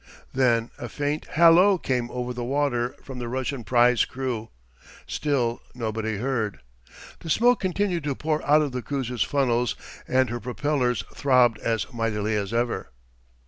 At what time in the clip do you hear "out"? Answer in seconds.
8.43-8.63